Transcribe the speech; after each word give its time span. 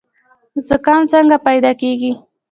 زکام 0.67 1.03
څنګه 1.11 1.37
پیدا 1.47 1.71
کیږي؟ 1.81 2.11